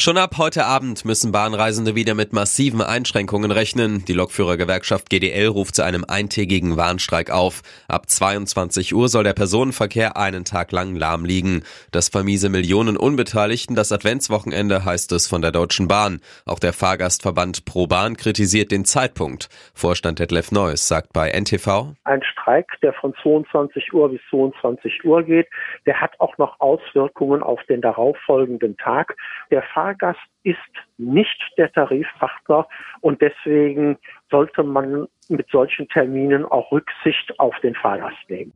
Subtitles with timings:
[0.00, 4.04] Schon ab heute Abend müssen Bahnreisende wieder mit massiven Einschränkungen rechnen.
[4.04, 7.62] Die Lokführergewerkschaft GDL ruft zu einem eintägigen Warnstreik auf.
[7.88, 11.64] Ab 22 Uhr soll der Personenverkehr einen Tag lang lahm liegen.
[11.90, 16.20] Das vermiese Millionen Unbeteiligten das Adventswochenende, heißt es von der Deutschen Bahn.
[16.46, 19.48] Auch der Fahrgastverband Pro Bahn kritisiert den Zeitpunkt.
[19.74, 21.94] Vorstand Detlef Neuss sagt bei NTV.
[22.04, 25.48] Ein Streik, der von 22 Uhr bis 22 Uhr geht,
[25.86, 29.16] der hat auch noch Auswirkungen auf den darauffolgenden Tag.
[29.50, 30.58] Der Fahrgast ist
[30.98, 32.66] nicht der Tarifpartner
[33.00, 33.98] und deswegen
[34.30, 38.52] sollte man mit solchen Terminen auch Rücksicht auf den Fahrgast nehmen.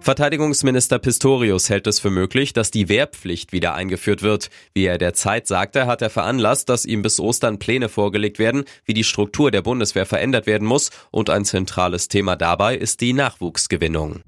[0.00, 4.50] Verteidigungsminister Pistorius hält es für möglich, dass die Wehrpflicht wieder eingeführt wird.
[4.74, 8.64] Wie er der Zeit sagte, hat er veranlasst, dass ihm bis Ostern Pläne vorgelegt werden,
[8.84, 13.14] wie die Struktur der Bundeswehr verändert werden muss und ein zentrales Thema dabei ist die
[13.14, 14.20] Nachwuchsgewinnung.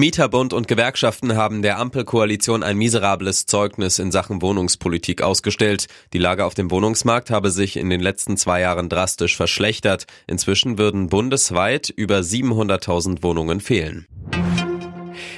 [0.00, 5.88] Mieterbund und Gewerkschaften haben der Ampelkoalition ein miserables Zeugnis in Sachen Wohnungspolitik ausgestellt.
[6.14, 10.06] Die Lage auf dem Wohnungsmarkt habe sich in den letzten zwei Jahren drastisch verschlechtert.
[10.26, 14.06] Inzwischen würden bundesweit über 700.000 Wohnungen fehlen.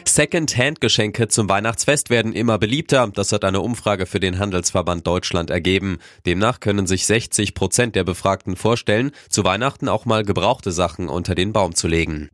[0.05, 3.11] Second-Hand-Geschenke zum Weihnachtsfest werden immer beliebter.
[3.13, 5.99] Das hat eine Umfrage für den Handelsverband Deutschland ergeben.
[6.25, 11.35] Demnach können sich 60 Prozent der Befragten vorstellen, zu Weihnachten auch mal gebrauchte Sachen unter
[11.35, 12.31] den Baum zu legen.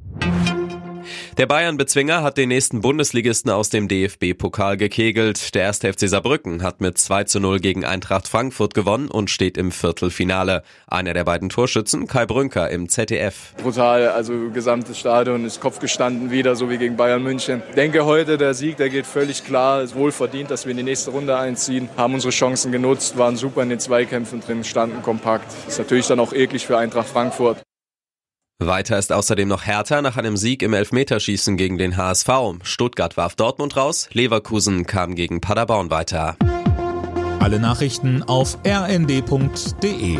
[1.36, 5.54] Der Bayern-Bezwinger hat den nächsten Bundesligisten aus dem DFB-Pokal gekegelt.
[5.54, 9.56] Der erste FC Saarbrücken hat mit 2 zu 0 gegen Eintracht Frankfurt gewonnen und steht
[9.56, 10.62] im Viertelfinale.
[10.86, 13.54] Einer der beiden Torschützen, Kai Brünker im ZDF.
[13.62, 17.62] Brutal, also gesamtes Stadion ist Kopf gestanden wieder, so wie gegen Bayern München.
[17.76, 19.82] Denke heute, der Sieg, der geht völlig klar.
[19.82, 21.88] Ist wohl verdient, dass wir in die nächste Runde einziehen.
[21.96, 25.52] Haben unsere Chancen genutzt, waren super in den Zweikämpfen drin, standen kompakt.
[25.68, 27.62] Ist natürlich dann auch eklig für Eintracht Frankfurt.
[28.60, 32.28] Weiter ist außerdem noch Hertha nach einem Sieg im Elfmeterschießen gegen den HSV.
[32.64, 36.36] Stuttgart warf Dortmund raus, Leverkusen kam gegen Paderborn weiter.
[37.38, 40.18] Alle Nachrichten auf rnd.de